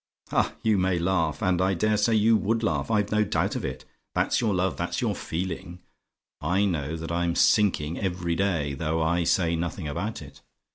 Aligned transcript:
Ha, 0.29 0.55
you 0.63 0.79
may 0.79 0.97
laugh! 0.97 1.43
And 1.43 1.61
I 1.61 1.75
dare 1.75 1.95
say 1.95 2.15
you 2.15 2.35
would 2.35 2.63
laugh! 2.63 2.89
I've 2.89 3.11
no 3.11 3.23
doubt 3.23 3.55
of 3.55 3.63
it! 3.63 3.85
That's 4.15 4.41
your 4.41 4.51
love 4.51 4.75
that's 4.75 4.99
your 4.99 5.13
feeling! 5.13 5.77
I 6.41 6.65
know 6.65 6.95
that 6.95 7.11
I'm 7.11 7.35
sinking 7.35 7.99
every 7.99 8.35
day, 8.35 8.73
though 8.73 9.03
I 9.03 9.25
say 9.25 9.55
nothing 9.55 9.87
about 9.87 10.23
it. 10.23 10.41